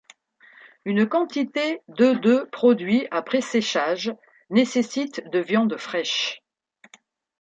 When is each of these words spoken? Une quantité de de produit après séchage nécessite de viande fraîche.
Une 0.83 1.07
quantité 1.07 1.81
de 1.89 2.13
de 2.15 2.49
produit 2.51 3.07
après 3.11 3.39
séchage 3.41 4.11
nécessite 4.49 5.23
de 5.29 5.37
viande 5.37 5.77
fraîche. 5.77 6.41